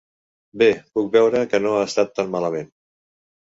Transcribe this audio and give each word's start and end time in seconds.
Bé, 0.61 0.69
puc 0.95 1.09
veure 1.17 1.43
que 1.53 1.61
no 1.67 1.75
ha 1.77 1.85
estat 1.91 2.17
tan 2.19 2.35
malament. 2.39 2.75